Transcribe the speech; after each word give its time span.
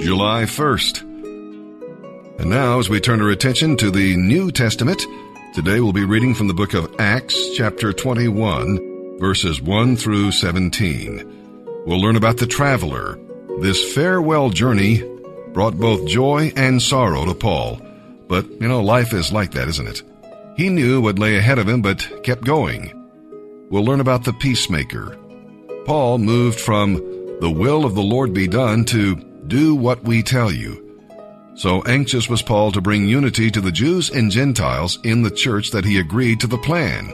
July 0.00 0.44
1st. 0.44 1.02
And 2.40 2.48
now, 2.48 2.78
as 2.78 2.88
we 2.88 3.00
turn 3.00 3.20
our 3.20 3.28
attention 3.28 3.76
to 3.76 3.90
the 3.90 4.16
New 4.16 4.50
Testament, 4.50 5.04
today 5.54 5.80
we'll 5.80 5.92
be 5.92 6.06
reading 6.06 6.34
from 6.34 6.48
the 6.48 6.54
book 6.54 6.72
of 6.72 6.94
Acts, 6.98 7.50
chapter 7.54 7.92
21, 7.92 9.18
verses 9.20 9.60
1 9.60 9.96
through 9.96 10.32
17. 10.32 11.84
We'll 11.84 12.00
learn 12.00 12.16
about 12.16 12.38
the 12.38 12.46
traveler. 12.46 13.18
This 13.60 13.92
farewell 13.92 14.48
journey 14.48 15.02
brought 15.52 15.78
both 15.78 16.08
joy 16.08 16.50
and 16.56 16.80
sorrow 16.80 17.26
to 17.26 17.34
Paul. 17.34 17.78
But, 18.26 18.48
you 18.52 18.68
know, 18.68 18.82
life 18.82 19.12
is 19.12 19.34
like 19.34 19.50
that, 19.52 19.68
isn't 19.68 19.86
it? 19.86 20.02
He 20.56 20.70
knew 20.70 21.02
what 21.02 21.18
lay 21.18 21.36
ahead 21.36 21.58
of 21.58 21.68
him, 21.68 21.82
but 21.82 22.22
kept 22.22 22.44
going. 22.44 22.96
We'll 23.70 23.84
learn 23.84 24.00
about 24.00 24.24
the 24.24 24.32
peacemaker. 24.32 25.18
Paul 25.84 26.16
moved 26.16 26.58
from 26.58 26.94
the 27.40 27.50
will 27.50 27.84
of 27.84 27.94
the 27.94 28.02
Lord 28.02 28.32
be 28.32 28.48
done 28.48 28.86
to 28.86 29.26
do 29.50 29.74
what 29.74 30.02
we 30.04 30.22
tell 30.22 30.50
you. 30.50 30.86
So 31.56 31.82
anxious 31.82 32.28
was 32.28 32.40
Paul 32.40 32.72
to 32.72 32.80
bring 32.80 33.06
unity 33.06 33.50
to 33.50 33.60
the 33.60 33.72
Jews 33.72 34.08
and 34.08 34.30
Gentiles 34.30 34.98
in 35.04 35.22
the 35.22 35.30
church 35.30 35.72
that 35.72 35.84
he 35.84 35.98
agreed 35.98 36.40
to 36.40 36.46
the 36.46 36.56
plan. 36.56 37.12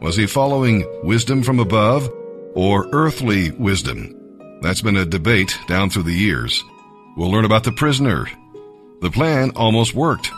Was 0.00 0.16
he 0.16 0.26
following 0.26 0.86
wisdom 1.02 1.42
from 1.42 1.58
above 1.58 2.10
or 2.54 2.88
earthly 2.92 3.50
wisdom? 3.50 4.14
That's 4.62 4.80
been 4.80 4.96
a 4.96 5.04
debate 5.04 5.58
down 5.66 5.90
through 5.90 6.04
the 6.04 6.12
years. 6.12 6.62
We'll 7.16 7.32
learn 7.32 7.44
about 7.44 7.64
the 7.64 7.72
prisoner. 7.72 8.26
The 9.00 9.10
plan 9.10 9.50
almost 9.56 9.92
worked. 9.92 10.30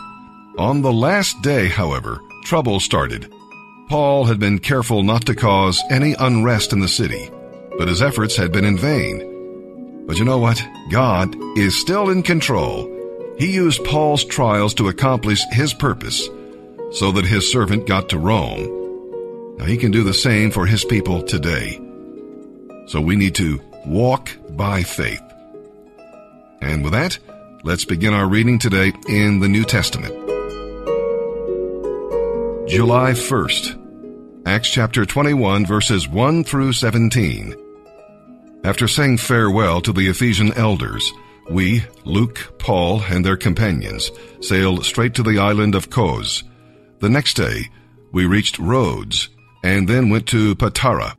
On 0.57 0.81
the 0.81 0.91
last 0.91 1.41
day, 1.43 1.67
however, 1.67 2.19
trouble 2.43 2.79
started. 2.79 3.31
Paul 3.87 4.25
had 4.25 4.39
been 4.39 4.57
careful 4.57 5.03
not 5.03 5.27
to 5.27 5.35
cause 5.35 5.81
any 5.91 6.15
unrest 6.19 6.73
in 6.73 6.79
the 6.79 6.87
city, 6.87 7.29
but 7.77 7.87
his 7.87 8.01
efforts 8.01 8.35
had 8.35 8.51
been 8.51 8.65
in 8.65 8.77
vain. 8.77 9.34
But 10.05 10.19
you 10.19 10.25
know 10.25 10.37
what? 10.37 10.61
God 10.91 11.35
is 11.57 11.79
still 11.79 12.09
in 12.09 12.21
control. 12.21 12.91
He 13.37 13.53
used 13.53 13.83
Paul's 13.83 14.23
trials 14.23 14.73
to 14.75 14.87
accomplish 14.87 15.41
his 15.51 15.73
purpose 15.73 16.29
so 16.91 17.11
that 17.11 17.25
his 17.25 17.51
servant 17.51 17.87
got 17.87 18.09
to 18.09 18.19
Rome. 18.19 19.57
Now 19.57 19.65
he 19.65 19.77
can 19.77 19.91
do 19.91 20.03
the 20.03 20.13
same 20.13 20.51
for 20.51 20.65
his 20.65 20.85
people 20.85 21.23
today. 21.23 21.79
So 22.87 23.01
we 23.01 23.15
need 23.15 23.35
to 23.35 23.59
walk 23.85 24.29
by 24.51 24.83
faith. 24.83 25.21
And 26.61 26.83
with 26.83 26.93
that, 26.93 27.17
let's 27.63 27.85
begin 27.85 28.13
our 28.13 28.27
reading 28.27 28.59
today 28.59 28.93
in 29.07 29.39
the 29.39 29.49
New 29.49 29.63
Testament. 29.63 30.13
July 32.69 33.11
1st, 33.11 34.45
Acts 34.45 34.69
chapter 34.69 35.05
21 35.05 35.65
verses 35.65 36.07
1 36.07 36.43
through 36.43 36.73
17. 36.73 37.64
After 38.65 38.87
saying 38.87 39.17
farewell 39.17 39.79
to 39.81 39.93
the 39.93 40.07
Ephesian 40.07 40.51
elders, 40.53 41.13
we, 41.51 41.83
Luke, 42.03 42.55
Paul, 42.57 43.03
and 43.03 43.23
their 43.23 43.37
companions, 43.37 44.09
sailed 44.41 44.83
straight 44.83 45.13
to 45.13 45.21
the 45.21 45.37
island 45.37 45.75
of 45.75 45.91
Kos. 45.91 46.43
The 46.97 47.07
next 47.07 47.35
day, 47.35 47.69
we 48.11 48.25
reached 48.25 48.57
Rhodes, 48.57 49.29
and 49.63 49.87
then 49.87 50.09
went 50.09 50.25
to 50.29 50.55
Patara. 50.55 51.15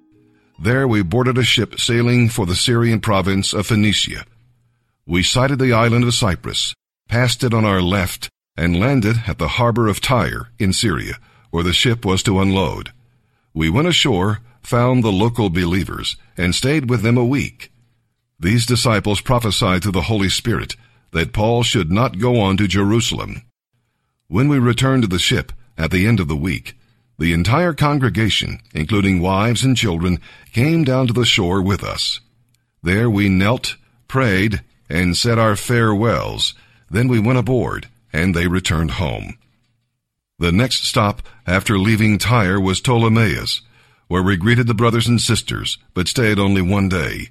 There 0.58 0.88
we 0.88 1.02
boarded 1.02 1.38
a 1.38 1.44
ship 1.44 1.78
sailing 1.78 2.30
for 2.30 2.46
the 2.46 2.56
Syrian 2.56 2.98
province 2.98 3.52
of 3.52 3.68
Phoenicia. 3.68 4.24
We 5.06 5.22
sighted 5.22 5.60
the 5.60 5.72
island 5.72 6.02
of 6.02 6.14
Cyprus, 6.14 6.74
passed 7.08 7.44
it 7.44 7.54
on 7.54 7.64
our 7.64 7.80
left, 7.80 8.28
and 8.56 8.80
landed 8.80 9.18
at 9.28 9.38
the 9.38 9.54
harbor 9.54 9.86
of 9.86 10.00
Tyre 10.00 10.48
in 10.58 10.72
Syria, 10.72 11.14
where 11.52 11.62
the 11.62 11.72
ship 11.72 12.04
was 12.04 12.24
to 12.24 12.40
unload. 12.40 12.90
We 13.54 13.70
went 13.70 13.86
ashore 13.86 14.40
found 14.66 15.04
the 15.04 15.12
local 15.12 15.48
believers 15.48 16.16
and 16.36 16.52
stayed 16.52 16.90
with 16.90 17.02
them 17.02 17.16
a 17.16 17.24
week. 17.24 17.70
These 18.40 18.66
disciples 18.66 19.20
prophesied 19.20 19.82
through 19.82 19.92
the 19.92 20.10
Holy 20.10 20.28
Spirit 20.28 20.74
that 21.12 21.32
Paul 21.32 21.62
should 21.62 21.92
not 21.92 22.18
go 22.18 22.40
on 22.40 22.56
to 22.56 22.66
Jerusalem. 22.66 23.42
When 24.26 24.48
we 24.48 24.58
returned 24.58 25.04
to 25.04 25.08
the 25.08 25.20
ship 25.20 25.52
at 25.78 25.92
the 25.92 26.04
end 26.04 26.18
of 26.18 26.26
the 26.26 26.36
week, 26.36 26.76
the 27.16 27.32
entire 27.32 27.74
congregation, 27.74 28.58
including 28.74 29.20
wives 29.20 29.62
and 29.62 29.76
children, 29.76 30.18
came 30.52 30.82
down 30.82 31.06
to 31.06 31.12
the 31.12 31.24
shore 31.24 31.62
with 31.62 31.84
us. 31.84 32.18
There 32.82 33.08
we 33.08 33.28
knelt, 33.28 33.76
prayed, 34.08 34.62
and 34.90 35.16
said 35.16 35.38
our 35.38 35.54
farewells. 35.54 36.54
Then 36.90 37.06
we 37.06 37.20
went 37.20 37.38
aboard, 37.38 37.88
and 38.12 38.34
they 38.34 38.48
returned 38.48 38.92
home. 38.92 39.38
The 40.40 40.50
next 40.50 40.84
stop 40.84 41.22
after 41.46 41.78
leaving 41.78 42.18
Tyre 42.18 42.60
was 42.60 42.80
Ptolemais, 42.80 43.60
where 44.08 44.22
we 44.22 44.36
greeted 44.36 44.66
the 44.66 44.74
brothers 44.74 45.08
and 45.08 45.20
sisters, 45.20 45.78
but 45.94 46.08
stayed 46.08 46.38
only 46.38 46.62
one 46.62 46.88
day. 46.88 47.28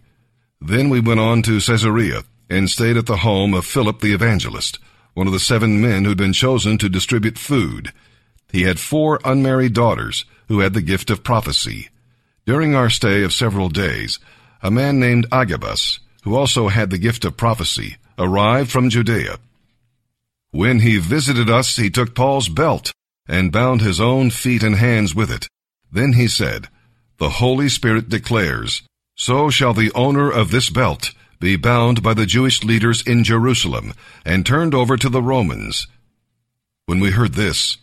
Then 0.59 0.89
we 0.89 0.99
went 0.99 1.19
on 1.19 1.41
to 1.43 1.61
Caesarea 1.61 2.23
and 2.49 2.69
stayed 2.69 2.97
at 2.97 3.05
the 3.05 3.17
home 3.17 3.53
of 3.53 3.65
Philip 3.65 4.01
the 4.01 4.13
evangelist, 4.13 4.79
one 5.13 5.27
of 5.27 5.33
the 5.33 5.39
seven 5.39 5.81
men 5.81 6.05
who'd 6.05 6.17
been 6.17 6.33
chosen 6.33 6.77
to 6.77 6.89
distribute 6.89 7.37
food. 7.37 7.93
He 8.51 8.63
had 8.63 8.79
four 8.79 9.19
unmarried 9.23 9.73
daughters 9.73 10.25
who 10.47 10.59
had 10.59 10.73
the 10.73 10.81
gift 10.81 11.09
of 11.09 11.23
prophecy. 11.23 11.89
During 12.45 12.75
our 12.75 12.89
stay 12.89 13.23
of 13.23 13.33
several 13.33 13.69
days, 13.69 14.19
a 14.61 14.69
man 14.69 14.99
named 14.99 15.27
Agabus, 15.31 15.99
who 16.23 16.35
also 16.35 16.67
had 16.67 16.89
the 16.89 16.97
gift 16.97 17.25
of 17.25 17.37
prophecy, 17.37 17.97
arrived 18.17 18.71
from 18.71 18.89
Judea. 18.89 19.39
When 20.51 20.79
he 20.79 20.97
visited 20.97 21.49
us, 21.49 21.75
he 21.75 21.89
took 21.89 22.15
Paul's 22.15 22.49
belt 22.49 22.91
and 23.27 23.51
bound 23.51 23.81
his 23.81 23.99
own 23.99 24.29
feet 24.29 24.63
and 24.63 24.75
hands 24.75 25.13
with 25.13 25.31
it. 25.31 25.47
Then 25.95 26.11
he 26.11 26.27
said, 26.27 26.67
The 27.19 27.39
Holy 27.41 27.69
Spirit 27.69 28.09
declares, 28.09 28.83
So 29.15 29.49
shall 29.49 29.73
the 29.73 29.93
owner 29.93 30.29
of 30.29 30.51
this 30.51 30.69
belt 30.69 31.11
be 31.39 31.55
bound 31.55 32.03
by 32.03 32.13
the 32.13 32.25
Jewish 32.25 32.65
leaders 32.65 33.01
in 33.07 33.23
Jerusalem 33.23 33.93
and 34.25 34.45
turned 34.45 34.75
over 34.75 34.97
to 34.97 35.07
the 35.07 35.21
Romans. 35.21 35.87
When 36.85 36.99
we 36.99 37.11
heard 37.11 37.35
this, 37.35 37.77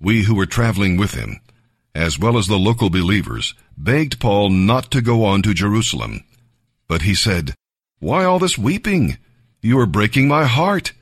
we 0.00 0.22
who 0.22 0.34
were 0.34 0.46
traveling 0.46 0.96
with 0.96 1.12
him, 1.12 1.40
as 1.94 2.18
well 2.18 2.38
as 2.38 2.46
the 2.46 2.56
local 2.56 2.88
believers, 2.88 3.52
begged 3.76 4.18
Paul 4.18 4.48
not 4.48 4.90
to 4.92 5.02
go 5.02 5.26
on 5.26 5.42
to 5.42 5.52
Jerusalem. 5.52 6.24
But 6.88 7.02
he 7.02 7.14
said, 7.14 7.54
Why 7.98 8.24
all 8.24 8.38
this 8.38 8.56
weeping? 8.56 9.18
You 9.60 9.78
are 9.78 9.86
breaking 9.86 10.26
my 10.26 10.44
heart. 10.44 10.94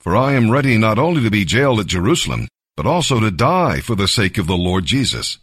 For 0.00 0.16
I 0.16 0.32
am 0.32 0.50
ready 0.50 0.78
not 0.78 0.98
only 0.98 1.22
to 1.22 1.30
be 1.30 1.44
jailed 1.44 1.78
at 1.78 1.86
Jerusalem, 1.86 2.48
but 2.76 2.86
also 2.86 3.20
to 3.20 3.30
die 3.30 3.80
for 3.80 3.94
the 3.94 4.08
sake 4.08 4.36
of 4.36 4.48
the 4.48 4.56
Lord 4.56 4.84
Jesus. 4.84 5.38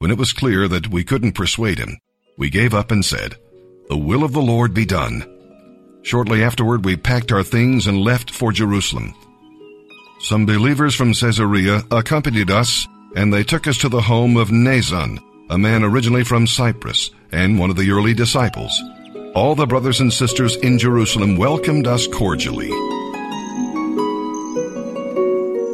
When 0.00 0.12
it 0.12 0.18
was 0.18 0.32
clear 0.32 0.68
that 0.68 0.90
we 0.90 1.02
couldn't 1.02 1.32
persuade 1.32 1.78
him, 1.78 1.98
we 2.36 2.50
gave 2.50 2.72
up 2.72 2.92
and 2.92 3.04
said, 3.04 3.34
The 3.88 3.96
will 3.96 4.22
of 4.22 4.32
the 4.32 4.40
Lord 4.40 4.72
be 4.72 4.86
done. 4.86 5.24
Shortly 6.02 6.40
afterward, 6.40 6.84
we 6.84 6.94
packed 6.94 7.32
our 7.32 7.42
things 7.42 7.88
and 7.88 8.00
left 8.00 8.30
for 8.30 8.52
Jerusalem. 8.52 9.12
Some 10.20 10.46
believers 10.46 10.94
from 10.94 11.14
Caesarea 11.14 11.82
accompanied 11.90 12.48
us, 12.48 12.86
and 13.16 13.34
they 13.34 13.42
took 13.42 13.66
us 13.66 13.76
to 13.78 13.88
the 13.88 14.00
home 14.00 14.36
of 14.36 14.50
Mnason, 14.50 15.18
a 15.50 15.58
man 15.58 15.82
originally 15.82 16.22
from 16.22 16.46
Cyprus 16.46 17.10
and 17.32 17.58
one 17.58 17.70
of 17.70 17.76
the 17.76 17.90
early 17.90 18.14
disciples. 18.14 18.80
All 19.34 19.56
the 19.56 19.66
brothers 19.66 19.98
and 19.98 20.12
sisters 20.12 20.54
in 20.58 20.78
Jerusalem 20.78 21.36
welcomed 21.36 21.88
us 21.88 22.06
cordially. 22.06 22.68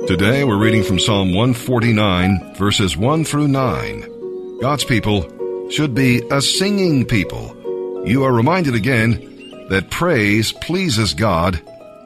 Today 0.06 0.44
we're 0.44 0.58
reading 0.58 0.82
from 0.82 0.98
Psalm 0.98 1.34
149, 1.34 2.54
verses 2.54 2.96
1 2.96 3.24
through 3.24 3.48
9. 3.48 4.13
God's 4.60 4.84
people 4.84 5.69
should 5.69 5.94
be 5.94 6.22
a 6.31 6.41
singing 6.41 7.04
people. 7.04 8.04
You 8.06 8.25
are 8.25 8.32
reminded 8.32 8.75
again 8.75 9.66
that 9.69 9.91
praise 9.91 10.53
pleases 10.53 11.12
God 11.12 11.60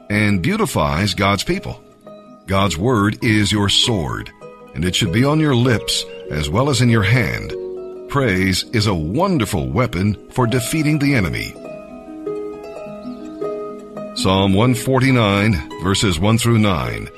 and 0.09 0.41
beautifies 0.41 1.13
God's 1.13 1.43
people. 1.43 1.81
God's 2.47 2.77
word 2.77 3.23
is 3.23 3.51
your 3.51 3.69
sword, 3.69 4.31
and 4.73 4.83
it 4.83 4.95
should 4.95 5.13
be 5.13 5.23
on 5.23 5.39
your 5.39 5.55
lips 5.55 6.03
as 6.31 6.49
well 6.49 6.69
as 6.69 6.81
in 6.81 6.89
your 6.89 7.03
hand. 7.03 7.53
Praise 8.09 8.63
is 8.71 8.87
a 8.87 8.93
wonderful 8.93 9.69
weapon 9.69 10.29
for 10.31 10.47
defeating 10.47 10.97
the 10.99 11.13
enemy. 11.13 11.53
Psalm 14.15 14.53
149, 14.53 15.83
verses 15.83 16.19
1 16.19 16.37
through 16.39 16.57
9. 16.57 17.09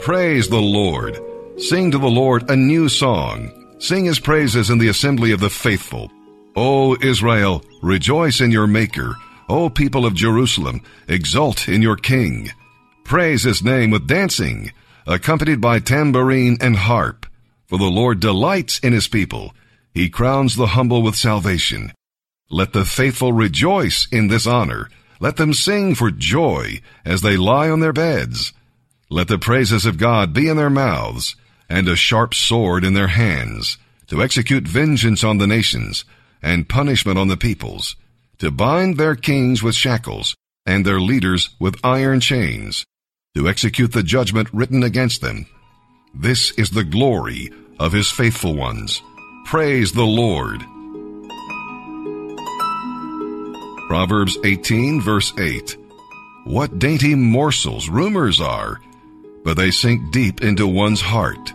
Praise 0.00 0.48
the 0.48 0.60
Lord. 0.60 1.20
Sing 1.58 1.90
to 1.90 1.98
the 1.98 2.08
Lord 2.08 2.48
a 2.50 2.56
new 2.56 2.88
song 2.88 3.57
Sing 3.80 4.04
his 4.04 4.18
praises 4.18 4.70
in 4.70 4.78
the 4.78 4.88
assembly 4.88 5.30
of 5.30 5.38
the 5.38 5.50
faithful. 5.50 6.10
O 6.56 6.96
Israel, 7.00 7.62
rejoice 7.80 8.40
in 8.40 8.50
your 8.50 8.66
Maker. 8.66 9.14
O 9.48 9.70
people 9.70 10.04
of 10.04 10.14
Jerusalem, 10.14 10.82
exult 11.06 11.68
in 11.68 11.80
your 11.80 11.94
King. 11.94 12.50
Praise 13.04 13.44
his 13.44 13.62
name 13.62 13.90
with 13.90 14.08
dancing, 14.08 14.72
accompanied 15.06 15.60
by 15.60 15.78
tambourine 15.78 16.58
and 16.60 16.74
harp. 16.74 17.24
For 17.66 17.78
the 17.78 17.84
Lord 17.84 18.18
delights 18.18 18.80
in 18.80 18.92
his 18.92 19.06
people. 19.06 19.54
He 19.94 20.10
crowns 20.10 20.56
the 20.56 20.66
humble 20.66 21.02
with 21.02 21.14
salvation. 21.14 21.92
Let 22.50 22.72
the 22.72 22.84
faithful 22.84 23.32
rejoice 23.32 24.08
in 24.10 24.26
this 24.26 24.46
honor. 24.46 24.90
Let 25.20 25.36
them 25.36 25.54
sing 25.54 25.94
for 25.94 26.10
joy 26.10 26.80
as 27.04 27.22
they 27.22 27.36
lie 27.36 27.70
on 27.70 27.78
their 27.78 27.92
beds. 27.92 28.52
Let 29.08 29.28
the 29.28 29.38
praises 29.38 29.86
of 29.86 29.98
God 29.98 30.32
be 30.32 30.48
in 30.48 30.56
their 30.56 30.70
mouths 30.70 31.36
and 31.68 31.88
a 31.88 31.96
sharp 31.96 32.34
sword 32.34 32.84
in 32.84 32.94
their 32.94 33.08
hands, 33.08 33.78
to 34.06 34.22
execute 34.22 34.66
vengeance 34.66 35.22
on 35.22 35.38
the 35.38 35.46
nations, 35.46 36.04
and 36.42 36.68
punishment 36.68 37.18
on 37.18 37.28
the 37.28 37.36
peoples, 37.36 37.96
to 38.38 38.50
bind 38.50 38.96
their 38.96 39.14
kings 39.14 39.62
with 39.62 39.74
shackles, 39.74 40.34
and 40.64 40.84
their 40.84 41.00
leaders 41.00 41.50
with 41.58 41.76
iron 41.84 42.20
chains, 42.20 42.84
to 43.34 43.48
execute 43.48 43.92
the 43.92 44.02
judgment 44.02 44.48
written 44.52 44.82
against 44.82 45.20
them. 45.20 45.46
This 46.14 46.52
is 46.52 46.70
the 46.70 46.84
glory 46.84 47.50
of 47.78 47.92
his 47.92 48.10
faithful 48.10 48.54
ones. 48.54 49.02
Praise 49.44 49.92
the 49.92 50.04
Lord. 50.04 50.62
Proverbs 53.88 54.36
18 54.44 55.00
verse 55.00 55.32
8. 55.38 55.76
What 56.44 56.78
dainty 56.78 57.14
morsels 57.14 57.88
rumors 57.88 58.40
are, 58.40 58.80
but 59.44 59.56
they 59.56 59.70
sink 59.70 60.12
deep 60.12 60.42
into 60.42 60.66
one's 60.66 61.00
heart. 61.00 61.52